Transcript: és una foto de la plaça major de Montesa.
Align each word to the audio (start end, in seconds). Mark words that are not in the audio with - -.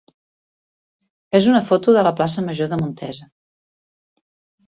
és 1.39 1.49
una 1.51 1.61
foto 1.67 1.93
de 1.97 2.03
la 2.09 2.13
plaça 2.21 2.43
major 2.47 2.71
de 2.71 2.79
Montesa. 2.83 3.27